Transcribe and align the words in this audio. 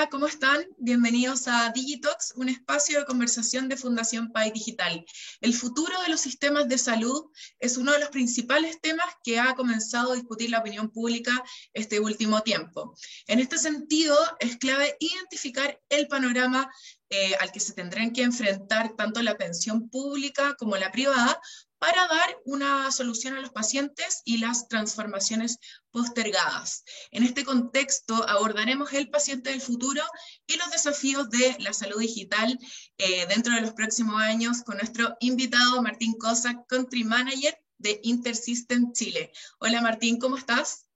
Hola, 0.00 0.08
¿cómo 0.08 0.28
están? 0.28 0.64
Bienvenidos 0.78 1.46
a 1.46 1.70
Digitox, 1.72 2.32
un 2.36 2.48
espacio 2.48 2.98
de 2.98 3.04
conversación 3.04 3.68
de 3.68 3.76
Fundación 3.76 4.32
PAI 4.32 4.50
Digital. 4.50 5.04
El 5.42 5.52
futuro 5.52 5.92
de 6.00 6.08
los 6.08 6.22
sistemas 6.22 6.68
de 6.68 6.78
salud 6.78 7.26
es 7.58 7.76
uno 7.76 7.92
de 7.92 7.98
los 7.98 8.08
principales 8.08 8.80
temas 8.80 9.04
que 9.22 9.38
ha 9.38 9.54
comenzado 9.54 10.12
a 10.12 10.14
discutir 10.14 10.48
la 10.48 10.60
opinión 10.60 10.88
pública 10.88 11.44
este 11.74 12.00
último 12.00 12.40
tiempo. 12.40 12.96
En 13.26 13.40
este 13.40 13.58
sentido, 13.58 14.16
es 14.38 14.56
clave 14.56 14.96
identificar 15.00 15.78
el 15.90 16.08
panorama 16.08 16.70
eh, 17.10 17.34
al 17.38 17.52
que 17.52 17.60
se 17.60 17.74
tendrán 17.74 18.14
que 18.14 18.22
enfrentar 18.22 18.94
tanto 18.96 19.20
la 19.20 19.36
pensión 19.36 19.90
pública 19.90 20.54
como 20.58 20.78
la 20.78 20.90
privada 20.92 21.38
para 21.80 22.06
dar 22.06 22.36
una 22.44 22.92
solución 22.92 23.34
a 23.34 23.40
los 23.40 23.50
pacientes 23.50 24.20
y 24.24 24.38
las 24.38 24.68
transformaciones 24.68 25.58
postergadas. 25.90 26.84
En 27.10 27.24
este 27.24 27.42
contexto 27.42 28.28
abordaremos 28.28 28.92
el 28.92 29.08
paciente 29.08 29.50
del 29.50 29.62
futuro 29.62 30.02
y 30.46 30.58
los 30.58 30.70
desafíos 30.70 31.30
de 31.30 31.56
la 31.58 31.72
salud 31.72 31.98
digital 31.98 32.58
eh, 32.98 33.26
dentro 33.28 33.54
de 33.54 33.62
los 33.62 33.72
próximos 33.72 34.20
años 34.20 34.62
con 34.62 34.76
nuestro 34.76 35.16
invitado 35.20 35.82
Martín 35.82 36.14
Cosa, 36.18 36.62
Country 36.68 37.02
Manager 37.02 37.58
de 37.78 37.98
Intersystem 38.02 38.92
Chile. 38.92 39.32
Hola 39.58 39.80
Martín, 39.80 40.18
¿cómo 40.18 40.36
estás? 40.36 40.86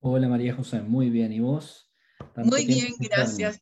Hola 0.00 0.28
María 0.28 0.54
José, 0.54 0.82
muy 0.82 1.08
bien. 1.08 1.32
¿Y 1.32 1.40
vos? 1.40 1.90
Muy 2.36 2.66
bien, 2.66 2.94
gracias. 2.98 3.58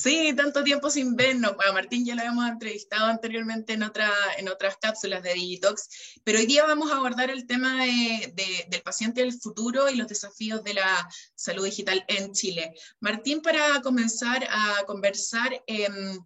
Sí, 0.00 0.32
tanto 0.36 0.62
tiempo 0.62 0.90
sin 0.90 1.16
vernos. 1.16 1.56
Bueno, 1.56 1.72
Martín 1.72 2.06
ya 2.06 2.14
lo 2.14 2.20
habíamos 2.20 2.48
entrevistado 2.48 3.06
anteriormente 3.06 3.72
en, 3.72 3.82
otra, 3.82 4.08
en 4.36 4.48
otras 4.48 4.76
cápsulas 4.76 5.24
de 5.24 5.34
Digitox, 5.34 6.20
pero 6.22 6.38
hoy 6.38 6.46
día 6.46 6.64
vamos 6.64 6.92
a 6.92 6.98
abordar 6.98 7.30
el 7.30 7.48
tema 7.48 7.84
del 7.84 8.82
paciente 8.84 9.22
del 9.22 9.32
futuro 9.32 9.90
y 9.90 9.96
los 9.96 10.06
desafíos 10.06 10.62
de 10.62 10.74
la 10.74 11.08
salud 11.34 11.64
digital 11.64 12.04
en 12.06 12.30
Chile. 12.32 12.74
Martín, 13.00 13.42
para 13.42 13.82
comenzar 13.82 14.46
a 14.48 14.84
conversar, 14.84 15.64
em, 15.66 16.20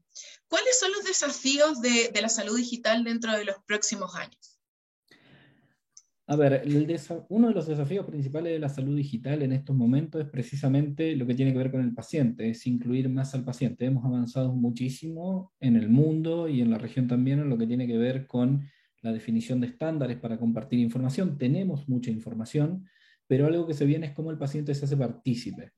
¿cuáles 0.49 0.79
son 0.79 0.93
los 0.93 1.05
desafíos 1.05 1.81
de, 1.81 2.11
de 2.13 2.21
la 2.21 2.29
salud 2.29 2.59
digital 2.59 3.05
dentro 3.05 3.33
de 3.33 3.47
los 3.47 3.57
próximos 3.67 4.15
años? 4.17 4.52
A 6.33 6.37
ver, 6.37 6.63
uno 7.29 7.49
de 7.49 7.55
los 7.55 7.67
desafíos 7.67 8.07
principales 8.07 8.55
de 8.55 8.59
la 8.59 8.71
salud 8.71 8.97
digital 8.97 9.43
en 9.43 9.53
estos 9.53 9.77
momentos 9.77 10.19
es 10.19 10.31
precisamente 10.31 11.15
lo 11.15 11.27
que 11.27 11.35
tiene 11.35 11.53
que 11.53 11.59
ver 11.59 11.71
con 11.71 11.83
el 11.83 11.93
paciente, 11.93 12.49
es 12.49 12.67
incluir 12.67 13.11
más 13.11 13.35
al 13.35 13.45
paciente. 13.45 13.85
Hemos 13.85 14.03
avanzado 14.07 14.55
muchísimo 14.55 15.53
en 15.61 15.77
el 15.77 15.91
mundo 15.91 16.49
y 16.49 16.63
en 16.63 16.71
la 16.71 16.79
región 16.79 17.07
también 17.07 17.41
en 17.41 17.51
lo 17.51 17.59
que 17.59 17.67
tiene 17.67 17.87
que 17.87 17.99
ver 17.99 18.27
con 18.27 18.67
la 19.03 19.13
definición 19.13 19.61
de 19.61 19.67
estándares 19.67 20.17
para 20.17 20.39
compartir 20.39 20.79
información. 20.79 21.37
Tenemos 21.37 21.87
mucha 21.87 22.11
información, 22.11 22.87
pero 23.27 23.47
algo 23.47 23.67
que 23.67 23.75
se 23.75 23.85
viene 23.85 24.07
es 24.07 24.13
cómo 24.13 24.31
el 24.31 24.39
paciente 24.39 24.75
se 24.75 24.87
hace 24.87 24.97
partícipe. 24.97 25.73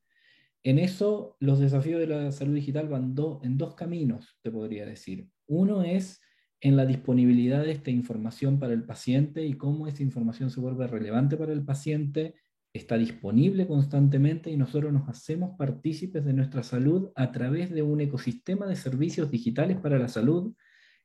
En 0.63 0.79
eso, 0.79 1.37
los 1.41 1.59
desafíos 1.59 1.99
de 1.99 2.07
la 2.07 2.31
salud 2.31 2.55
digital 2.55 2.87
van 2.87 3.13
en 3.43 3.59
dos 3.59 3.75
caminos, 3.75 4.39
te 4.41 4.53
podría 4.53 4.87
decir. 4.87 5.29
Uno 5.49 5.83
es 5.83 6.21
en 6.65 6.77
la 6.77 6.87
disponibilidad 6.87 7.63
de 7.63 7.73
esta 7.73 7.91
información 7.91 8.59
para 8.59 8.73
el 8.73 8.85
paciente 8.85 9.45
y 9.45 9.53
cómo 9.53 9.87
esta 9.87 10.03
información 10.03 10.51
se 10.51 10.61
vuelve 10.61 10.87
relevante 10.87 11.37
para 11.37 11.53
el 11.53 11.63
paciente, 11.63 12.37
está 12.73 12.97
disponible 12.97 13.67
constantemente 13.67 14.51
y 14.51 14.57
nosotros 14.57 14.91
nos 14.91 15.07
hacemos 15.07 15.59
partícipes 15.59 16.25
de 16.25 16.33
nuestra 16.33 16.63
salud 16.63 17.11
a 17.17 17.33
través 17.33 17.71
de 17.71 17.83
un 17.83 18.01
ecosistema 18.01 18.67
de 18.67 18.77
servicios 18.77 19.31
digitales 19.31 19.77
para 19.77 19.99
la 19.99 20.09
salud 20.09 20.55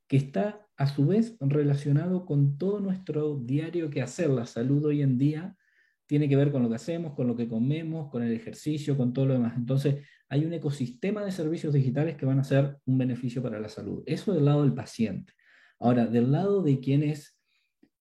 que 0.07 0.15
está 0.15 0.65
a 0.77 0.87
su 0.87 1.07
vez 1.07 1.35
relacionado 1.41 2.25
con 2.25 2.57
todo 2.57 2.79
nuestro 2.79 3.35
diario 3.35 3.89
que 3.89 4.01
hacer. 4.01 4.29
La 4.29 4.45
salud 4.45 4.85
hoy 4.85 5.01
en 5.01 5.17
día 5.17 5.57
tiene 6.05 6.29
que 6.29 6.37
ver 6.37 6.53
con 6.53 6.63
lo 6.63 6.69
que 6.69 6.75
hacemos, 6.75 7.15
con 7.15 7.27
lo 7.27 7.35
que 7.35 7.49
comemos, 7.49 8.09
con 8.09 8.23
el 8.23 8.31
ejercicio, 8.31 8.95
con 8.95 9.11
todo 9.11 9.25
lo 9.25 9.33
demás. 9.33 9.57
Entonces, 9.57 10.07
hay 10.29 10.45
un 10.45 10.53
ecosistema 10.53 11.25
de 11.25 11.33
servicios 11.33 11.73
digitales 11.73 12.15
que 12.15 12.25
van 12.25 12.39
a 12.39 12.45
ser 12.45 12.77
un 12.85 12.97
beneficio 12.97 13.43
para 13.43 13.59
la 13.59 13.67
salud. 13.67 14.03
Eso 14.05 14.33
del 14.33 14.45
lado 14.45 14.63
del 14.63 14.73
paciente. 14.73 15.33
Ahora, 15.79 16.05
del 16.05 16.31
lado 16.31 16.61
de 16.61 16.79
quienes 16.79 17.37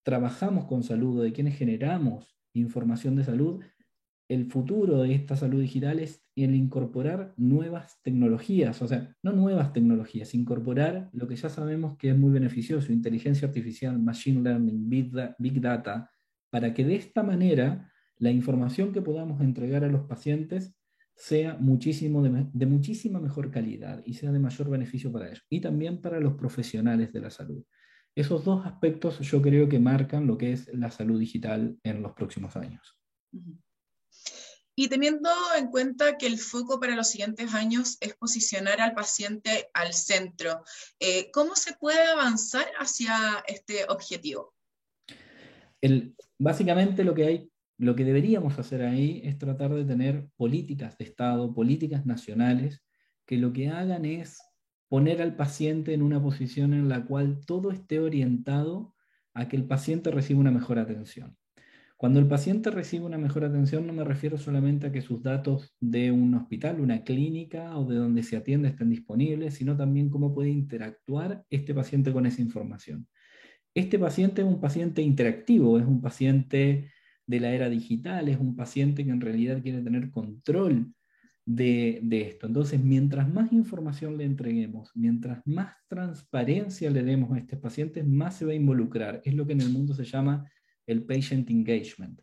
trabajamos 0.02 0.66
con 0.66 0.82
salud, 0.82 1.22
de 1.22 1.32
quienes 1.32 1.56
generamos 1.56 2.36
información 2.52 3.14
de 3.16 3.24
salud, 3.24 3.62
el 4.28 4.50
futuro 4.50 5.02
de 5.02 5.14
esta 5.14 5.36
salud 5.36 5.60
digital 5.60 6.00
es 6.00 6.22
el 6.36 6.54
incorporar 6.54 7.32
nuevas 7.36 7.98
tecnologías, 8.02 8.82
o 8.82 8.88
sea, 8.88 9.16
no 9.22 9.32
nuevas 9.32 9.72
tecnologías, 9.72 10.34
incorporar 10.34 11.08
lo 11.12 11.26
que 11.26 11.36
ya 11.36 11.48
sabemos 11.48 11.96
que 11.96 12.10
es 12.10 12.18
muy 12.18 12.30
beneficioso, 12.30 12.92
inteligencia 12.92 13.48
artificial, 13.48 13.98
machine 13.98 14.42
learning, 14.42 14.88
big 15.38 15.60
data, 15.60 16.10
para 16.50 16.74
que 16.74 16.84
de 16.84 16.96
esta 16.96 17.22
manera 17.22 17.90
la 18.16 18.30
información 18.30 18.92
que 18.92 19.00
podamos 19.00 19.40
entregar 19.40 19.84
a 19.84 19.88
los 19.88 20.02
pacientes 20.02 20.74
sea 21.18 21.56
muchísimo 21.56 22.22
de, 22.22 22.66
muchísima 22.66 23.18
mejor 23.18 23.50
calidad 23.50 24.00
y 24.06 24.14
sea 24.14 24.30
de 24.30 24.38
mayor 24.38 24.70
beneficio 24.70 25.10
para 25.10 25.26
ellos 25.26 25.44
y 25.50 25.60
también 25.60 26.00
para 26.00 26.20
los 26.20 26.34
profesionales 26.34 27.12
de 27.12 27.20
la 27.20 27.30
salud. 27.30 27.64
Esos 28.14 28.44
dos 28.44 28.64
aspectos 28.64 29.18
yo 29.20 29.42
creo 29.42 29.68
que 29.68 29.80
marcan 29.80 30.28
lo 30.28 30.38
que 30.38 30.52
es 30.52 30.68
la 30.72 30.90
salud 30.90 31.18
digital 31.18 31.76
en 31.82 32.02
los 32.02 32.12
próximos 32.12 32.56
años. 32.56 32.96
Y 34.76 34.88
teniendo 34.88 35.28
en 35.56 35.66
cuenta 35.68 36.16
que 36.18 36.28
el 36.28 36.38
foco 36.38 36.78
para 36.78 36.94
los 36.94 37.08
siguientes 37.08 37.52
años 37.52 37.98
es 38.00 38.14
posicionar 38.14 38.80
al 38.80 38.94
paciente 38.94 39.68
al 39.74 39.92
centro, 39.92 40.62
eh, 41.00 41.32
¿cómo 41.32 41.56
se 41.56 41.74
puede 41.74 42.00
avanzar 42.06 42.66
hacia 42.78 43.42
este 43.48 43.86
objetivo? 43.88 44.54
El, 45.80 46.14
básicamente 46.38 47.02
lo 47.02 47.12
que 47.12 47.26
hay 47.26 47.50
lo 47.78 47.94
que 47.94 48.04
deberíamos 48.04 48.58
hacer 48.58 48.82
ahí 48.82 49.20
es 49.24 49.38
tratar 49.38 49.72
de 49.72 49.84
tener 49.84 50.28
políticas 50.36 50.98
de 50.98 51.04
Estado, 51.04 51.54
políticas 51.54 52.04
nacionales, 52.04 52.82
que 53.24 53.38
lo 53.38 53.52
que 53.52 53.68
hagan 53.68 54.04
es 54.04 54.38
poner 54.88 55.22
al 55.22 55.36
paciente 55.36 55.94
en 55.94 56.02
una 56.02 56.20
posición 56.20 56.74
en 56.74 56.88
la 56.88 57.04
cual 57.04 57.40
todo 57.46 57.70
esté 57.70 58.00
orientado 58.00 58.94
a 59.32 59.48
que 59.48 59.56
el 59.56 59.64
paciente 59.64 60.10
reciba 60.10 60.40
una 60.40 60.50
mejor 60.50 60.78
atención. 60.78 61.36
Cuando 61.96 62.20
el 62.20 62.26
paciente 62.26 62.70
recibe 62.70 63.06
una 63.06 63.18
mejor 63.18 63.44
atención 63.44 63.86
no 63.86 63.92
me 63.92 64.04
refiero 64.04 64.38
solamente 64.38 64.86
a 64.86 64.92
que 64.92 65.02
sus 65.02 65.22
datos 65.22 65.74
de 65.80 66.10
un 66.10 66.34
hospital, 66.34 66.80
una 66.80 67.02
clínica 67.02 67.76
o 67.76 67.84
de 67.84 67.96
donde 67.96 68.22
se 68.22 68.36
atiende 68.36 68.68
estén 68.68 68.90
disponibles, 68.90 69.54
sino 69.54 69.76
también 69.76 70.08
cómo 70.08 70.34
puede 70.34 70.50
interactuar 70.50 71.44
este 71.50 71.74
paciente 71.74 72.12
con 72.12 72.24
esa 72.26 72.40
información. 72.40 73.08
Este 73.74 73.98
paciente 73.98 74.42
es 74.42 74.48
un 74.48 74.60
paciente 74.60 75.02
interactivo, 75.02 75.78
es 75.78 75.86
un 75.86 76.00
paciente 76.00 76.90
de 77.28 77.40
la 77.40 77.52
era 77.52 77.68
digital, 77.68 78.28
es 78.28 78.38
un 78.38 78.56
paciente 78.56 79.04
que 79.04 79.10
en 79.10 79.20
realidad 79.20 79.62
quiere 79.62 79.82
tener 79.82 80.10
control 80.10 80.92
de, 81.44 82.00
esto. 82.10 82.46
Entonces, 82.46 82.82
mientras 82.82 83.28
más 83.28 83.52
información 83.52 84.16
le 84.16 84.24
entreguemos, 84.24 84.90
mientras 84.94 85.40
más 85.46 85.74
transparencia 85.88 86.90
le 86.90 87.02
demos 87.02 87.30
a 87.32 87.38
estos 87.38 87.58
pacientes, 87.58 88.06
más 88.06 88.36
se 88.36 88.46
va 88.46 88.52
a 88.52 88.56
involucrar. 88.56 89.20
Es 89.24 89.34
lo 89.34 89.46
que 89.46 89.52
en 89.52 89.60
el 89.60 89.70
mundo 89.70 89.94
se 89.94 90.04
llama 90.04 90.50
el 90.86 91.04
patient 91.04 91.50
engagement. 91.50 92.20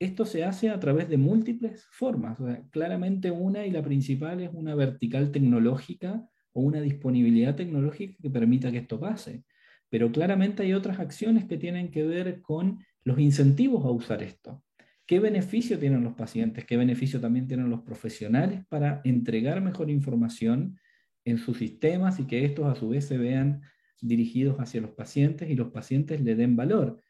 Esto 0.00 0.26
se 0.26 0.44
hace 0.44 0.70
a 0.70 0.78
través 0.78 1.08
de 1.08 1.16
múltiples 1.16 1.86
formas. 1.92 2.38
claramente 2.70 3.30
una 3.30 3.64
y 3.64 3.70
la 3.70 3.82
principal 3.82 4.40
es 4.40 4.50
una 4.52 4.74
vertical 4.74 5.30
tecnológica 5.30 6.28
o 6.52 6.62
una 6.62 6.80
disponibilidad 6.80 7.54
tecnológica 7.54 8.16
que 8.20 8.30
permita 8.30 8.72
que 8.72 8.78
esto 8.78 8.98
pase. 8.98 9.44
Pero 9.88 10.10
claramente 10.10 10.64
hay 10.64 10.72
otras 10.72 10.98
acciones 10.98 11.46
que 11.46 11.56
tienen 11.56 11.90
que 11.90 12.04
ver 12.04 12.42
con 12.42 12.80
los 13.04 13.18
incentivos 13.18 13.84
a 13.84 13.90
usar 13.90 14.22
esto. 14.22 14.62
¿Qué 15.06 15.20
beneficio 15.20 15.78
tienen 15.78 16.04
los 16.04 16.14
pacientes? 16.14 16.66
¿Qué 16.66 16.76
beneficio 16.76 17.20
también 17.20 17.46
tienen 17.46 17.70
los 17.70 17.80
profesionales 17.80 18.64
para 18.68 19.00
entregar 19.04 19.62
mejor 19.62 19.90
información 19.90 20.78
en 21.24 21.38
sus 21.38 21.58
sistemas 21.58 22.20
y 22.20 22.26
que 22.26 22.44
estos 22.44 22.66
a 22.66 22.74
su 22.74 22.90
vez 22.90 23.06
se 23.06 23.16
vean 23.16 23.62
dirigidos 24.00 24.58
hacia 24.58 24.80
los 24.80 24.90
pacientes 24.90 25.48
y 25.48 25.54
los 25.54 25.70
pacientes 25.70 26.20
le 26.20 26.34
den 26.34 26.56
valor? 26.56 27.02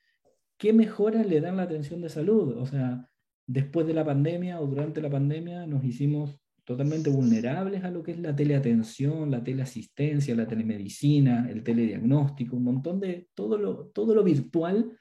¿Qué 0.57 0.73
mejoras 0.73 1.27
le 1.27 1.41
dan 1.41 1.57
la 1.57 1.65
atención 1.65 2.01
de 2.01 2.09
salud? 2.09 2.57
O 2.59 2.67
sea, 2.67 3.09
después 3.47 3.87
de 3.87 3.95
la 3.95 4.05
pandemia 4.05 4.61
o 4.61 4.67
durante 4.67 5.01
la 5.01 5.11
pandemia 5.11 5.67
nos 5.67 5.85
hicimos 5.85 6.39
totalmente 6.65 7.09
vulnerables 7.11 7.83
a 7.83 7.91
lo 7.91 8.03
que 8.03 8.13
es 8.13 8.19
la 8.19 8.37
teleatención, 8.37 9.31
la 9.31 9.43
teleasistencia, 9.43 10.35
la 10.35 10.47
telemedicina, 10.47 11.49
el 11.51 11.63
telediagnóstico, 11.63 12.57
un 12.57 12.65
montón 12.65 13.01
de 13.01 13.29
todo 13.35 13.57
lo, 13.57 13.87
todo 13.87 14.15
lo 14.15 14.23
virtual 14.23 14.93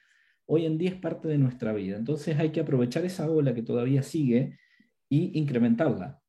hoy 0.48 0.66
en 0.66 0.78
día 0.78 0.90
es 0.90 0.96
parte 0.96 1.28
de 1.28 1.38
nuestra 1.38 1.74
vida. 1.74 1.98
Entonces 1.98 2.38
hay 2.40 2.52
que 2.52 2.62
aprovechar 2.62 3.06
esa 3.06 3.30
ola 3.30 3.54
que 3.54 3.62
todavía 3.62 4.02
sigue 4.02 4.58
y 5.10 5.38
incrementarla. 5.40 6.20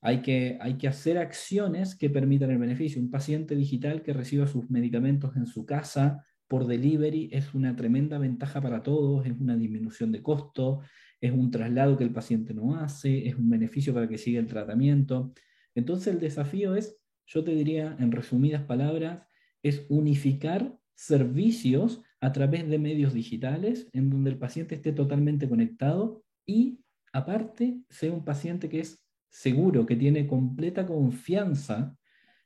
Hay 0.00 0.22
que, 0.22 0.58
hay 0.60 0.74
que 0.74 0.88
hacer 0.88 1.18
acciones 1.18 1.96
que 1.96 2.10
permitan 2.10 2.50
el 2.50 2.58
beneficio. 2.58 3.00
Un 3.00 3.10
paciente 3.10 3.56
digital 3.56 4.02
que 4.02 4.12
reciba 4.12 4.46
sus 4.46 4.70
medicamentos 4.70 5.36
en 5.36 5.46
su 5.46 5.64
casa 5.64 6.24
por 6.46 6.66
delivery 6.66 7.30
es 7.32 7.54
una 7.54 7.74
tremenda 7.74 8.18
ventaja 8.18 8.60
para 8.60 8.82
todos, 8.82 9.26
es 9.26 9.32
una 9.32 9.56
disminución 9.56 10.12
de 10.12 10.22
costo, 10.22 10.80
es 11.20 11.32
un 11.32 11.50
traslado 11.50 11.96
que 11.96 12.04
el 12.04 12.12
paciente 12.12 12.52
no 12.52 12.76
hace, 12.76 13.26
es 13.26 13.34
un 13.34 13.48
beneficio 13.48 13.94
para 13.94 14.08
que 14.08 14.18
siga 14.18 14.40
el 14.40 14.46
tratamiento. 14.46 15.32
Entonces 15.74 16.12
el 16.14 16.20
desafío 16.20 16.76
es, 16.76 16.98
yo 17.26 17.42
te 17.42 17.54
diría 17.54 17.96
en 17.98 18.12
resumidas 18.12 18.62
palabras, 18.62 19.26
es 19.62 19.86
unificar 19.88 20.78
servicios 20.94 22.02
a 22.24 22.32
través 22.32 22.66
de 22.66 22.78
medios 22.78 23.12
digitales 23.12 23.86
en 23.92 24.08
donde 24.08 24.30
el 24.30 24.38
paciente 24.38 24.74
esté 24.74 24.92
totalmente 24.92 25.46
conectado 25.46 26.24
y 26.46 26.80
aparte 27.12 27.80
sea 27.90 28.12
un 28.12 28.24
paciente 28.24 28.70
que 28.70 28.80
es 28.80 29.04
seguro, 29.28 29.84
que 29.84 29.94
tiene 29.94 30.26
completa 30.26 30.86
confianza 30.86 31.94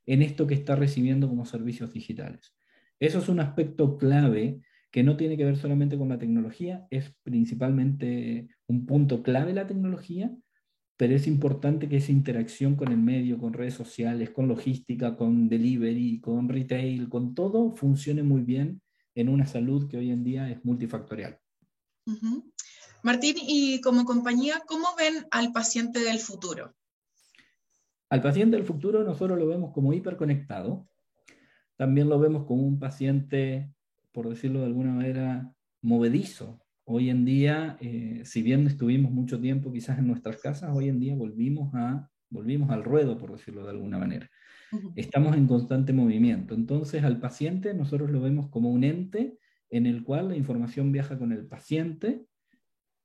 en 0.05 0.23
esto 0.23 0.49
que 0.49 0.55
está 0.55 0.75
recibiendo 0.75 1.29
como 1.29 1.45
servicios 1.45 1.93
digitales. 1.93 2.57
Eso 2.99 3.21
es 3.21 3.29
un 3.29 3.39
aspecto 3.39 3.99
clave 3.99 4.63
que 4.91 5.05
no 5.05 5.17
tiene 5.17 5.37
que 5.37 5.45
ver 5.45 5.57
solamente 5.57 5.97
con 5.97 6.09
la 6.09 6.19
tecnología, 6.19 6.85
es 6.91 7.15
principalmente 7.23 8.49
un 8.67 8.85
punto 8.85 9.23
clave 9.23 9.53
la 9.53 9.69
tecnología, 9.69 10.35
pero 10.97 11.15
es 11.15 11.29
importante 11.29 11.89
que 11.89 11.99
esa 11.99 12.11
interacción 12.11 12.75
con 12.75 12.91
el 12.91 12.99
medio, 12.99 13.39
con 13.39 13.53
redes 13.53 13.75
sociales, 13.75 14.31
con 14.31 14.49
logística, 14.49 15.17
con 15.17 15.49
delivery, 15.49 16.21
con 16.21 16.49
retail, 16.49 17.09
con 17.09 17.33
todo, 17.37 17.71
funcione 17.77 18.25
muy 18.25 18.43
bien 18.43 18.81
en 19.21 19.29
una 19.29 19.47
salud 19.47 19.89
que 19.89 19.97
hoy 19.97 20.11
en 20.11 20.25
día 20.25 20.51
es 20.51 20.65
multifactorial. 20.65 21.39
Martín, 23.03 23.37
y 23.41 23.81
como 23.81 24.05
compañía, 24.05 24.63
¿cómo 24.67 24.89
ven 24.97 25.27
al 25.31 25.53
paciente 25.53 26.01
del 26.01 26.19
futuro? 26.19 26.75
Al 28.11 28.23
paciente 28.23 28.57
del 28.57 28.67
futuro 28.67 29.05
nosotros 29.05 29.39
lo 29.39 29.47
vemos 29.47 29.73
como 29.73 29.93
hiperconectado, 29.93 30.89
también 31.77 32.09
lo 32.09 32.19
vemos 32.19 32.47
como 32.47 32.63
un 32.63 32.79
paciente, 32.79 33.71
por 34.13 34.29
decirlo 34.29 34.61
de 34.61 34.67
alguna 34.67 34.93
manera, 34.93 35.53
movedizo, 35.83 36.61
Hoy 36.91 37.11
en 37.11 37.27
día, 37.27 37.77
eh, 37.83 38.23
si 38.25 38.41
bien 38.41 38.67
estuvimos 38.67 39.13
mucho 39.13 39.39
tiempo 39.39 39.71
quizás 39.71 39.99
en 39.99 40.07
nuestras 40.07 40.41
casas, 40.41 40.71
hoy 40.75 40.89
en 40.89 40.99
día 40.99 41.15
volvimos, 41.15 41.71
a, 41.75 42.09
volvimos 42.31 42.71
al 42.71 42.83
ruedo, 42.83 43.19
por 43.19 43.33
decirlo 43.33 43.63
de 43.63 43.69
alguna 43.73 43.99
manera. 43.99 44.31
Estamos 44.97 45.37
en 45.37 45.47
constante 45.47 45.93
movimiento. 45.93 46.55
Entonces, 46.55 47.05
al 47.05 47.21
paciente 47.21 47.75
nosotros 47.75 48.11
lo 48.11 48.21
vemos 48.21 48.49
como 48.49 48.71
un 48.71 48.85
ente 48.85 49.39
en 49.71 49.87
el 49.87 50.03
cual 50.03 50.29
la 50.29 50.37
información 50.37 50.93
viaja 50.93 51.19
con 51.19 51.33
el 51.33 51.47
paciente 51.47 52.27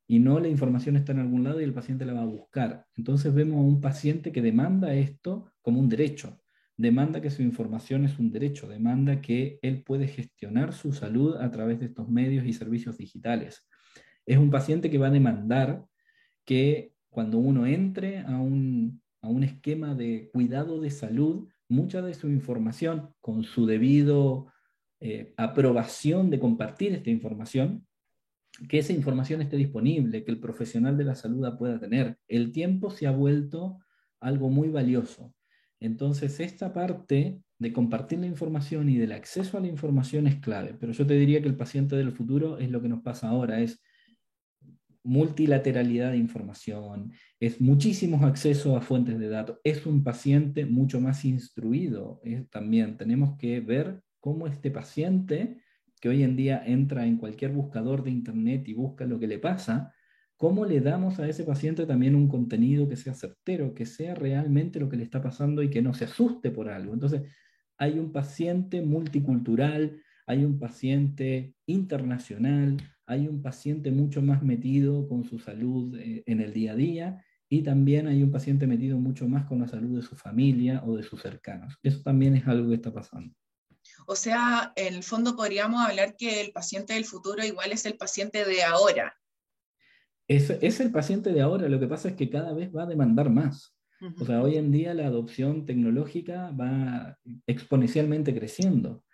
y 0.08 0.20
no 0.20 0.40
la 0.40 0.48
información 0.48 0.96
está 0.98 1.12
en 1.12 1.20
algún 1.20 1.44
lado 1.44 1.62
y 1.62 1.64
el 1.64 1.74
paciente 1.74 2.06
la 2.06 2.14
va 2.14 2.22
a 2.22 2.26
buscar. 2.26 2.86
Entonces 2.96 3.34
vemos 3.34 3.58
a 3.58 3.62
un 3.62 3.82
paciente 3.82 4.32
que 4.32 4.42
demanda 4.42 4.94
esto 4.94 5.52
como 5.62 5.80
un 5.80 5.90
derecho, 5.90 6.40
demanda 6.78 7.22
que 7.22 7.30
su 7.30 7.42
información 7.42 8.04
es 8.06 8.20
un 8.20 8.32
derecho, 8.32 8.68
demanda 8.68 9.22
que 9.22 9.60
él 9.62 9.84
puede 9.84 10.08
gestionar 10.08 10.74
su 10.74 10.94
salud 10.94 11.38
a 11.38 11.50
través 11.52 11.80
de 11.80 11.86
estos 11.86 12.10
medios 12.10 12.46
y 12.46 12.54
servicios 12.54 12.98
digitales 12.98 13.68
es 14.26 14.38
un 14.38 14.50
paciente 14.50 14.90
que 14.90 14.98
va 14.98 15.08
a 15.08 15.12
demandar 15.12 15.86
que 16.46 16.94
cuando 17.10 17.38
uno 17.38 17.66
entre 17.66 18.20
a 18.20 18.40
un, 18.40 19.02
esquema 19.44 19.96
de 19.96 20.30
cuidado 20.34 20.82
de 20.82 20.92
salud, 20.92 21.48
mucha 21.70 22.02
de 22.02 22.14
su 22.14 22.30
información, 22.30 23.14
con 23.22 23.44
su 23.44 23.66
debido 23.66 24.48
eh, 25.00 25.34
aprobación 25.38 26.30
de 26.30 26.40
compartir 26.40 26.94
esta 26.94 27.10
información, 27.10 27.86
que 28.70 28.80
esa 28.80 28.94
información 28.94 29.42
esté 29.42 29.58
disponible, 29.58 30.24
que 30.24 30.32
el 30.32 30.40
profesional 30.40 30.98
de 30.98 31.04
la 31.06 31.16
salud 31.16 31.48
pueda 31.58 31.80
tener. 31.80 32.18
El 32.28 32.52
tiempo 32.52 32.92
se 32.92 33.08
ha 33.08 33.12
vuelto 33.12 33.80
algo 34.20 34.50
muy 34.50 34.70
valioso. 34.70 35.34
Entonces, 35.80 36.40
esta 36.40 36.72
parte 36.74 37.42
de 37.60 37.74
compartir 37.74 38.20
la 38.20 38.28
información 38.28 38.90
y 38.90 38.98
del 38.98 39.12
acceso 39.12 39.58
a 39.58 39.62
la 39.62 39.68
información 39.68 40.28
es 40.28 40.36
clave, 40.36 40.76
pero 40.80 40.94
yo 40.94 41.06
te 41.06 41.16
diría 41.16 41.42
que 41.42 41.48
el 41.48 41.58
paciente 41.58 41.96
del 41.96 42.12
futuro 42.12 42.58
es 42.58 42.70
lo 42.72 42.82
que 42.82 42.90
nos 42.90 43.02
pasa 43.02 43.30
ahora, 43.30 43.60
es 43.60 43.82
multilateralidad 45.04 46.12
de 46.12 46.18
información, 46.18 47.12
es 47.40 47.60
muchísimos 47.60 48.24
accesos 48.24 48.76
a 48.76 48.82
fuentes 48.82 49.20
de 49.20 49.30
datos, 49.30 49.60
es 49.64 49.86
un 49.86 50.04
paciente 50.04 50.66
mucho 50.66 51.02
más 51.02 51.26
instruido. 51.26 52.22
también 52.50 52.98
tenemos 52.98 53.38
que 53.38 53.60
ver 53.60 54.02
cómo 54.20 54.48
este 54.48 54.72
paciente, 54.72 55.58
que 56.00 56.10
hoy 56.10 56.24
en 56.24 56.36
día 56.36 56.64
entra 56.66 57.06
en 57.06 57.18
cualquier 57.18 57.52
buscador 57.52 58.04
de 58.04 58.12
Internet 58.12 58.68
y 58.68 58.74
busca 58.74 59.06
lo 59.06 59.20
que 59.20 59.28
le 59.28 59.40
pasa, 59.40 59.94
cómo 60.38 60.66
le 60.66 60.82
damos 60.82 61.20
a 61.20 61.28
ese 61.28 61.44
paciente 61.44 61.86
también 61.86 62.16
un 62.16 62.28
contenido 62.28 62.88
que 62.88 62.98
sea 62.98 63.14
certero, 63.14 63.74
que 63.74 63.86
sea 63.86 64.16
realmente 64.16 64.80
lo 64.80 64.90
que 64.90 64.98
le 64.98 65.04
está 65.04 65.22
pasando 65.22 65.64
y 65.64 65.70
que 65.70 65.82
no 65.82 65.94
se 65.94 66.06
asuste 66.06 66.52
por 66.52 66.70
algo. 66.70 66.94
Entonces, 66.94 67.24
hay 67.78 68.00
un 68.00 68.12
paciente 68.12 68.82
multicultural, 68.82 70.02
hay 70.26 70.46
un 70.46 70.60
paciente 70.60 71.56
internacional, 71.66 72.78
hay 73.06 73.28
un 73.28 73.42
paciente 73.42 73.92
mucho 73.92 74.22
más 74.22 74.44
metido 74.44 75.08
con 75.08 75.26
su 75.26 75.40
salud 75.40 75.96
eh, 75.98 76.24
en 76.26 76.40
el 76.40 76.54
día 76.54 76.74
a 76.74 76.76
día 76.76 77.26
y 77.50 77.62
también 77.62 78.08
hay 78.08 78.24
un 78.24 78.32
paciente 78.32 78.66
metido 78.66 78.98
mucho 78.98 79.28
más 79.28 79.46
con 79.46 79.60
la 79.60 79.68
salud 79.68 79.96
de 79.96 80.02
su 80.02 80.16
familia 80.16 80.82
o 80.86 80.96
de 80.96 81.04
sus 81.04 81.22
cercanos. 81.22 81.78
Eso 81.84 82.02
también 82.02 82.36
es 82.36 82.48
algo 82.48 82.70
que 82.70 82.76
está 82.76 82.94
pasando. 82.94 83.36
O 84.08 84.16
sea, 84.16 84.74
en 84.76 84.96
el 84.96 85.04
fondo 85.04 85.36
podríamos 85.36 85.82
hablar 85.86 86.16
que 86.18 86.42
el 86.42 86.52
paciente 86.52 86.94
del 86.94 87.06
futuro 87.06 87.46
igual 87.46 87.72
es 87.72 87.86
el 87.86 87.96
paciente 87.96 88.46
de 88.46 88.64
ahora. 88.64 89.16
Es, 90.28 90.50
es 90.50 90.80
el 90.80 90.92
paciente 90.92 91.32
de 91.32 91.42
ahora, 91.42 91.68
lo 91.68 91.80
que 91.80 91.88
pasa 91.88 92.10
es 92.10 92.16
que 92.16 92.30
cada 92.30 92.54
vez 92.54 92.74
va 92.76 92.84
a 92.84 92.88
demandar 92.88 93.30
más. 93.30 93.76
O 94.20 94.26
sea, 94.26 94.42
hoy 94.42 94.58
en 94.58 94.72
día 94.72 94.94
la 94.94 95.08
adopción 95.08 95.66
tecnológica 95.66 96.52
va 96.52 97.18
exponencialmente 97.48 98.34
creciendo. 98.34 99.06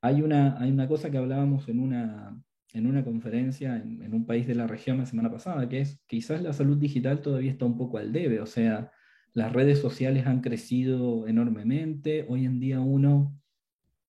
Hay 0.00 0.22
una, 0.22 0.56
hay 0.60 0.70
una 0.70 0.86
cosa 0.86 1.10
que 1.10 1.18
hablábamos 1.18 1.68
en 1.68 1.80
una, 1.80 2.40
en 2.74 2.86
una 2.86 3.04
conferencia 3.04 3.76
en, 3.76 4.12
un 4.12 4.26
país 4.26 4.46
de 4.46 4.56
la 4.56 4.66
región 4.66 4.98
la 4.98 5.06
semana 5.06 5.30
pasada, 5.30 5.68
que 5.68 5.80
es 5.80 6.00
quizás 6.06 6.42
la 6.42 6.52
salud 6.52 6.76
digital 6.76 7.22
todavía 7.22 7.52
está 7.52 7.64
un 7.64 7.78
poco 7.78 7.98
al 7.98 8.12
debe, 8.12 8.40
o 8.40 8.46
sea, 8.46 8.90
las 9.32 9.52
redes 9.52 9.78
sociales 9.78 10.26
han 10.26 10.40
crecido 10.40 11.26
enormemente, 11.28 12.26
hoy 12.28 12.44
en 12.44 12.58
día 12.58 12.80
uno, 12.80 13.40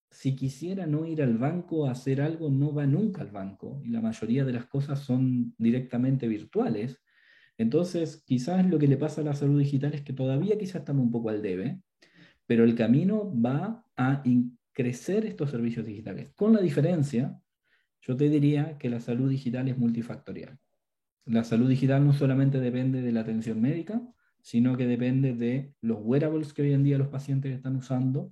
si 0.10 0.36
quisiera 0.36 0.88
no 0.88 1.06
ir 1.06 1.22
al 1.22 1.38
banco 1.38 1.88
a 1.88 1.92
hacer 1.92 2.22
algo, 2.22 2.50
no 2.50 2.74
va 2.74 2.88
nunca 2.88 3.22
al 3.22 3.30
banco, 3.30 3.82
y 3.84 3.90
la 3.90 4.02
mayoría 4.02 4.44
de 4.44 4.54
las 4.54 4.66
cosas 4.66 5.00
son 5.00 5.54
directamente 5.58 6.28
virtuales. 6.28 7.02
Entonces, 7.58 8.24
quizás 8.26 8.66
lo 8.68 8.80
que 8.80 8.88
le 8.88 8.98
pasa 8.98 9.22
a 9.22 9.26
la 9.26 9.34
salud 9.34 9.60
digital 9.60 9.94
es 9.94 10.02
que 10.02 10.14
todavía 10.14 10.58
quizás 10.58 10.78
estamos 10.78 11.04
un 11.04 11.12
poco 11.12 11.30
al 11.30 11.42
debe, 11.42 11.82
pero 12.48 12.64
el 12.64 12.76
camino 12.76 13.32
va 13.40 13.86
a 13.96 14.24
crecer 14.74 15.26
estos 15.26 15.52
servicios 15.52 15.86
digitales, 15.86 16.32
con 16.36 16.54
la 16.54 16.62
diferencia 16.62 17.40
yo 18.06 18.16
te 18.16 18.30
diría 18.30 18.78
que 18.78 18.90
la 18.90 19.00
salud 19.00 19.30
digital 19.30 19.68
es 19.68 19.78
multifactorial. 19.78 20.60
La 21.26 21.44
salud 21.44 21.68
digital 21.68 22.06
no 22.06 22.14
solamente 22.14 22.60
depende 22.60 23.02
de 23.02 23.12
la 23.12 23.22
atención 23.22 23.60
médica, 23.60 24.02
sino 24.44 24.78
que 24.78 24.86
depende 24.86 25.34
de 25.34 25.74
los 25.82 25.98
wearables 26.02 26.54
que 26.54 26.62
hoy 26.62 26.74
en 26.74 26.84
día 26.84 27.00
los 27.00 27.08
pacientes 27.08 27.56
están 27.56 27.76
usando, 27.76 28.32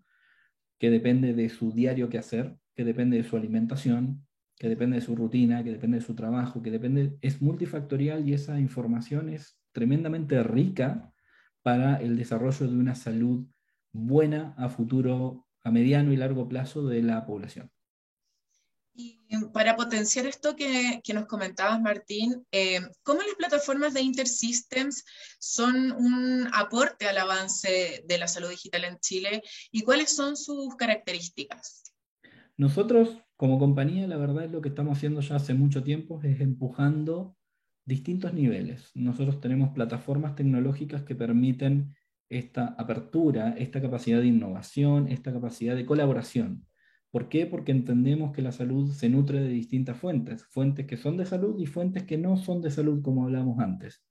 que 0.77 0.91
depende 0.91 1.33
de 1.33 1.49
su 1.49 1.71
diario 1.71 2.07
que 2.09 2.19
hacer, 2.19 2.55
que 2.75 2.83
depende 2.83 3.17
de 3.17 3.23
su 3.23 3.35
alimentación, 3.35 4.27
que 4.59 4.69
depende 4.69 4.97
de 4.97 5.01
su 5.01 5.15
rutina, 5.15 5.63
que 5.63 5.71
depende 5.71 5.97
de 5.97 6.05
su 6.05 6.13
trabajo, 6.13 6.61
que 6.61 6.69
depende, 6.69 7.17
es 7.21 7.41
multifactorial 7.41 8.29
y 8.29 8.33
esa 8.33 8.59
información 8.59 9.29
es 9.29 9.57
tremendamente 9.71 10.43
rica 10.43 11.11
para 11.63 11.95
el 11.95 12.15
desarrollo 12.15 12.67
de 12.67 12.77
una 12.77 12.93
salud 12.93 13.47
buena 13.91 14.53
a 14.55 14.69
futuro, 14.69 15.47
a 15.63 15.71
mediano 15.71 16.13
y 16.13 16.17
largo 16.17 16.47
plazo 16.47 16.85
de 16.85 17.01
la 17.01 17.25
población. 17.25 17.72
Y 18.95 19.19
para 19.53 19.75
potenciar 19.75 20.27
esto 20.27 20.55
que, 20.55 21.01
nos 21.13 21.25
comentabas, 21.25 21.81
Martín, 21.81 22.45
eh, 22.51 22.79
¿cómo 23.01 23.21
las 23.21 23.35
plataformas 23.35 23.93
de 23.93 24.01
InterSystems 24.01 25.03
son 25.39 25.91
un 25.91 26.47
aporte 26.53 27.07
al 27.07 27.17
avance 27.17 28.03
de 28.05 28.17
la 28.17 28.27
salud 28.27 28.49
digital 28.49 28.83
en 28.83 28.99
Chile 28.99 29.41
y 29.71 29.81
cuáles 29.81 30.15
son 30.15 30.37
sus 30.37 30.75
características? 30.75 31.93
Nosotros, 32.55 33.17
como 33.35 33.57
compañía, 33.57 34.07
la 34.07 34.17
verdad 34.17 34.45
es 34.45 34.51
lo 34.51 34.61
que 34.61 34.69
estamos 34.69 34.97
haciendo 34.97 35.21
ya 35.21 35.37
hace 35.37 35.55
mucho 35.55 35.83
tiempo 35.83 36.21
es 36.23 36.39
empujando 36.39 37.35
distintos 37.85 38.33
niveles. 38.33 38.91
Nosotros 38.93 39.41
tenemos 39.41 39.73
plataformas 39.73 40.35
tecnológicas 40.35 41.01
que 41.03 41.15
permiten 41.15 41.95
esta 42.29 42.75
apertura, 42.77 43.55
esta 43.57 43.81
capacidad 43.81 44.19
de 44.19 44.27
innovación, 44.27 45.07
esta 45.07 45.33
capacidad 45.33 45.75
de 45.75 45.85
colaboración. 45.85 46.67
¿Por 47.13 47.29
qué? 47.29 47.45
Porque 47.45 47.71
entendemos 47.71 48.31
que 48.33 48.41
la 48.41 48.51
salud 48.51 48.91
se 48.91 49.07
nutre 49.07 49.39
de 49.39 49.49
distintas 49.49 49.95
fuentes, 49.97 50.45
fuentes 50.45 50.87
que 50.87 50.97
son 50.97 51.15
de 51.15 51.27
salud 51.27 51.59
y 51.59 51.67
fuentes 51.67 52.05
que 52.05 52.17
no 52.17 52.37
son 52.37 52.59
de 52.59 52.71
salud, 52.71 53.03
como 53.03 53.25
hablamos 53.25 53.59
antes. 53.59 54.03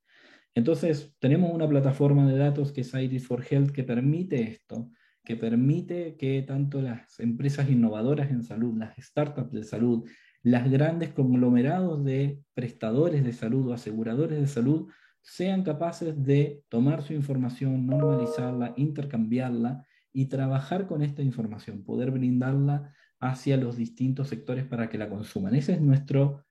Entonces, 0.54 1.12
tenemos 1.18 1.52
una 1.52 1.68
plataforma 1.68 2.30
de 2.30 2.38
datos 2.38 2.70
que 2.70 2.82
es 2.82 2.94
Iris 2.94 3.26
for 3.26 3.44
Health 3.44 3.72
que 3.72 3.82
permite 3.82 4.42
esto, 4.42 4.88
que 5.24 5.34
permite 5.34 6.16
que 6.16 6.42
tanto 6.42 6.80
las 6.80 7.18
empresas 7.18 7.68
innovadoras 7.68 8.30
en 8.30 8.44
salud, 8.44 8.78
las 8.78 8.96
startups 8.96 9.50
de 9.50 9.64
salud, 9.64 10.08
las 10.44 10.70
grandes 10.70 11.08
conglomerados 11.08 12.04
de 12.04 12.38
prestadores 12.54 13.24
de 13.24 13.32
salud 13.32 13.66
o 13.66 13.72
aseguradores 13.72 14.38
de 14.38 14.46
salud 14.46 14.88
sean 15.20 15.64
capaces 15.64 16.22
de 16.22 16.62
tomar 16.68 17.02
su 17.02 17.14
información, 17.14 17.84
normalizarla, 17.84 18.74
intercambiarla 18.76 19.84
y 20.12 20.26
trabajar 20.26 20.86
con 20.86 21.02
esta 21.02 21.22
información, 21.22 21.84
poder 21.84 22.10
brindarla 22.10 22.92
hacia 23.20 23.56
los 23.56 23.76
distintos 23.76 24.28
sectores 24.28 24.64
para 24.64 24.88
que 24.88 24.98
la 24.98 25.08
consuman. 25.08 25.54
Ese 25.54 25.74
es 25.74 25.80
nuestro, 25.80 26.44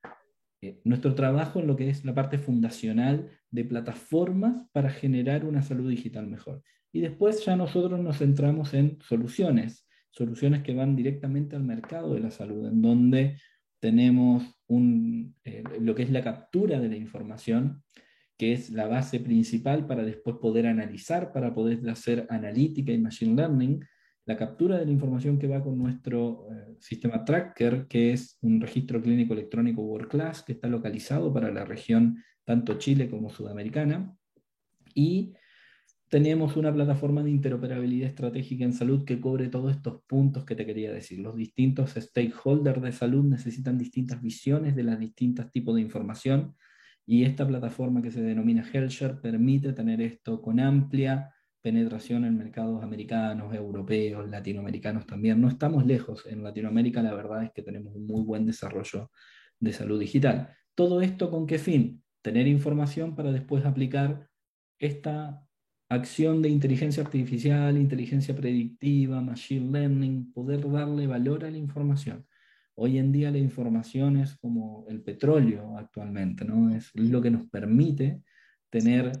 eh, 0.60 0.80
nuestro 0.84 1.14
trabajo 1.14 1.60
en 1.60 1.66
lo 1.66 1.76
que 1.76 1.90
es 1.90 2.04
la 2.04 2.14
parte 2.14 2.38
fundacional 2.38 3.30
de 3.50 3.64
plataformas 3.64 4.66
para 4.72 4.90
generar 4.90 5.44
una 5.44 5.62
salud 5.62 5.88
digital 5.88 6.26
mejor. 6.26 6.62
Y 6.92 7.00
después 7.00 7.44
ya 7.44 7.56
nosotros 7.56 8.00
nos 8.00 8.18
centramos 8.18 8.74
en 8.74 8.98
soluciones, 9.02 9.86
soluciones 10.10 10.62
que 10.62 10.74
van 10.74 10.96
directamente 10.96 11.56
al 11.56 11.64
mercado 11.64 12.14
de 12.14 12.20
la 12.20 12.30
salud, 12.30 12.66
en 12.66 12.82
donde 12.82 13.38
tenemos 13.80 14.44
un, 14.66 15.34
eh, 15.44 15.64
lo 15.80 15.94
que 15.94 16.04
es 16.04 16.10
la 16.10 16.22
captura 16.22 16.80
de 16.80 16.88
la 16.88 16.96
información, 16.96 17.82
que 18.42 18.54
es 18.54 18.70
la 18.70 18.88
base 18.88 19.20
principal 19.20 19.86
para 19.86 20.02
después 20.02 20.34
poder 20.38 20.66
analizar, 20.66 21.32
para 21.32 21.54
poder 21.54 21.88
hacer 21.88 22.26
analítica 22.28 22.90
y 22.90 22.98
machine 22.98 23.36
learning, 23.36 23.84
la 24.24 24.36
captura 24.36 24.78
de 24.78 24.84
la 24.84 24.90
información 24.90 25.38
que 25.38 25.46
va 25.46 25.62
con 25.62 25.78
nuestro 25.78 26.48
eh, 26.50 26.74
sistema 26.80 27.24
tracker, 27.24 27.86
que 27.86 28.12
es 28.12 28.38
un 28.40 28.60
registro 28.60 29.00
clínico 29.00 29.34
electrónico 29.34 29.82
World 29.82 30.08
Class, 30.08 30.42
que 30.42 30.54
está 30.54 30.66
localizado 30.66 31.32
para 31.32 31.52
la 31.52 31.64
región 31.64 32.20
tanto 32.42 32.78
Chile 32.78 33.08
como 33.08 33.30
Sudamericana, 33.30 34.12
y 34.92 35.34
tenemos 36.08 36.56
una 36.56 36.74
plataforma 36.74 37.22
de 37.22 37.30
interoperabilidad 37.30 38.08
estratégica 38.08 38.64
en 38.64 38.72
salud 38.72 39.04
que 39.04 39.20
cubre 39.20 39.50
todos 39.50 39.70
estos 39.70 40.02
puntos 40.08 40.44
que 40.44 40.56
te 40.56 40.66
quería 40.66 40.92
decir. 40.92 41.20
Los 41.20 41.36
distintos 41.36 41.92
stakeholders 41.92 42.82
de 42.82 42.90
salud 42.90 43.22
necesitan 43.22 43.78
distintas 43.78 44.20
visiones 44.20 44.74
de 44.74 44.82
los 44.82 44.98
distintos 44.98 45.48
tipos 45.52 45.76
de 45.76 45.82
información 45.82 46.56
y 47.06 47.24
esta 47.24 47.46
plataforma 47.46 48.02
que 48.02 48.10
se 48.10 48.22
denomina 48.22 48.64
HealthShare 48.64 49.20
permite 49.20 49.72
tener 49.72 50.00
esto 50.00 50.40
con 50.40 50.60
amplia 50.60 51.32
penetración 51.60 52.24
en 52.24 52.36
mercados 52.36 52.82
americanos, 52.82 53.54
europeos, 53.54 54.28
latinoamericanos 54.28 55.06
también. 55.06 55.40
No 55.40 55.48
estamos 55.48 55.86
lejos. 55.86 56.26
En 56.26 56.42
Latinoamérica 56.42 57.02
la 57.02 57.14
verdad 57.14 57.44
es 57.44 57.52
que 57.52 57.62
tenemos 57.62 57.94
un 57.94 58.06
muy 58.06 58.22
buen 58.22 58.44
desarrollo 58.44 59.10
de 59.60 59.72
salud 59.72 60.00
digital. 60.00 60.54
¿Todo 60.74 61.00
esto 61.00 61.30
con 61.30 61.46
qué 61.46 61.58
fin? 61.58 62.02
Tener 62.20 62.48
información 62.48 63.14
para 63.14 63.30
después 63.30 63.64
aplicar 63.64 64.28
esta 64.78 65.46
acción 65.88 66.42
de 66.42 66.48
inteligencia 66.48 67.02
artificial, 67.02 67.76
inteligencia 67.76 68.34
predictiva, 68.34 69.20
machine 69.20 69.70
learning, 69.70 70.32
poder 70.32 70.68
darle 70.68 71.06
valor 71.06 71.44
a 71.44 71.50
la 71.50 71.58
información. 71.58 72.26
Hoy 72.74 72.98
en 72.98 73.12
día 73.12 73.30
la 73.30 73.38
información 73.38 74.16
es 74.16 74.36
como 74.36 74.86
el 74.88 75.02
petróleo 75.02 75.76
actualmente, 75.76 76.44
¿no? 76.44 76.74
Es 76.74 76.90
lo 76.94 77.20
que 77.20 77.30
nos 77.30 77.46
permite 77.48 78.22
tener 78.70 79.12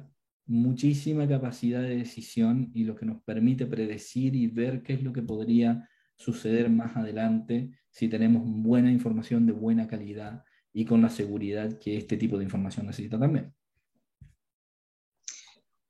muchísima 0.46 1.28
capacidad 1.28 1.82
de 1.82 1.96
decisión 1.96 2.70
y 2.74 2.84
lo 2.84 2.96
que 2.96 3.06
nos 3.06 3.22
permite 3.22 3.66
predecir 3.66 4.34
y 4.34 4.46
ver 4.46 4.82
qué 4.82 4.94
es 4.94 5.02
lo 5.02 5.12
que 5.12 5.22
podría 5.22 5.88
suceder 6.16 6.70
más 6.70 6.96
adelante 6.96 7.70
si 7.90 8.08
tenemos 8.08 8.42
buena 8.44 8.90
información 8.90 9.46
de 9.46 9.52
buena 9.52 9.86
calidad 9.86 10.44
y 10.72 10.84
con 10.84 11.02
la 11.02 11.10
seguridad 11.10 11.78
que 11.78 11.96
este 11.96 12.16
tipo 12.16 12.38
de 12.38 12.44
información 12.44 12.86
necesita 12.86 13.18
también. 13.18 13.52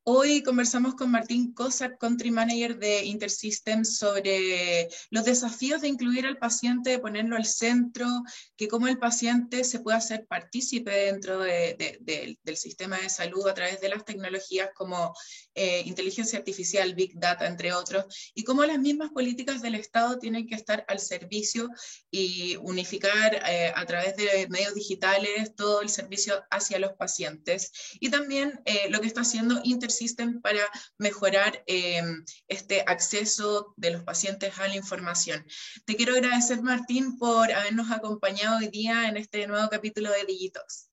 Hoy 0.05 0.43
conversamos 0.43 0.97
con 0.97 1.13
Martín 1.13 1.55
Cossack, 1.55 1.97
Country 1.97 2.33
Manager 2.33 2.77
de 2.77 3.05
Intersystems, 3.05 3.99
sobre 3.99 4.89
los 5.11 5.25
desafíos 5.25 5.81
de 5.81 5.87
incluir 5.87 6.27
al 6.27 6.39
paciente, 6.39 6.91
de 6.91 6.99
ponerlo 6.99 7.37
al 7.37 7.45
centro, 7.45 8.09
que 8.57 8.67
cómo 8.67 8.89
el 8.89 8.99
paciente 8.99 9.63
se 9.63 9.79
puede 9.79 9.99
hacer 9.99 10.27
partícipe 10.27 10.91
dentro 10.91 11.39
del 11.39 12.57
sistema 12.57 12.99
de 12.99 13.11
salud 13.11 13.47
a 13.47 13.55
través 13.55 13.81
de 13.81 13.91
las 13.91 14.05
tecnologías 14.05 14.71
como 14.75 15.15
eh, 15.55 15.85
inteligencia 15.87 16.37
artificial, 16.37 16.97
Big 16.97 17.13
Data, 17.15 17.47
entre 17.47 17.73
otros, 17.73 18.33
y 18.35 18.43
cómo 18.43 18.65
las 18.65 18.81
mismas 18.81 19.13
políticas 19.13 19.63
del 19.63 19.77
Estado 19.77 20.19
tienen 20.19 20.49
que 20.49 20.57
estar 20.57 20.85
al 20.89 20.99
servicio 20.99 21.71
y 22.11 22.57
unificar 22.57 23.41
eh, 23.49 23.73
a 23.73 23.87
través 23.87 24.17
de 24.17 24.49
medios 24.49 24.75
digitales 24.75 25.55
todo 25.55 25.81
el 25.81 25.91
servicio 25.91 26.43
hacia 26.51 26.81
los 26.81 26.95
pacientes. 26.95 27.71
Y 28.01 28.11
también 28.11 28.61
eh, 28.65 28.91
lo 28.91 29.01
que 29.01 29.07
está 29.07 29.21
haciendo 29.21 29.61
Intersystems 29.63 29.92
existen 29.93 30.41
para 30.41 30.61
mejorar 30.99 31.63
em, 31.67 32.25
este 32.49 32.83
acceso 32.87 33.75
de 33.77 33.91
los 33.91 34.03
pacientes 34.03 34.59
a 34.59 34.69
la 34.69 34.77
información. 34.77 35.45
Te 35.85 35.97
quiero 35.97 36.15
agradecer, 36.15 36.63
Martín, 36.63 37.19
por 37.19 37.53
habernos 37.53 37.91
acompañado 37.91 38.59
hoy 38.59 38.69
día 38.69 39.09
en 39.09 39.17
este 39.17 39.47
nuevo 39.47 39.69
capítulo 39.69 40.11
de 40.11 40.25
Digitox. 40.27 40.91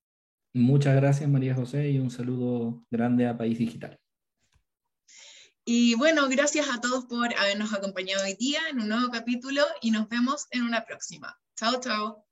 Muchas 0.52 0.96
gracias, 0.96 1.28
María 1.28 1.54
José, 1.54 1.90
y 1.90 1.98
un 1.98 2.10
saludo 2.10 2.84
grande 2.90 3.26
a 3.26 3.38
País 3.38 3.58
Digital. 3.58 3.98
Y 5.64 5.94
bueno, 5.94 6.28
gracias 6.28 6.68
a 6.68 6.80
todos 6.80 7.04
por 7.04 7.32
habernos 7.38 7.72
acompañado 7.72 8.24
hoy 8.24 8.34
día 8.34 8.60
en 8.70 8.80
un 8.80 8.88
nuevo 8.88 9.10
capítulo 9.10 9.62
y 9.80 9.90
nos 9.92 10.08
vemos 10.08 10.46
en 10.50 10.62
una 10.62 10.84
próxima. 10.84 11.38
Chao, 11.54 11.78
chao. 11.80 12.29